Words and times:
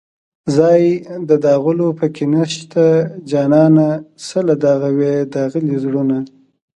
ځای 0.57 0.81
د 1.29 1.31
داغلو 1.45 1.87
په 1.99 2.05
کې 2.15 2.25
نشته 2.35 2.85
جانانه 3.31 3.89
څله 4.27 4.53
داغوې 4.63 5.13
داغلي 5.35 5.75
زړونه 5.83 6.17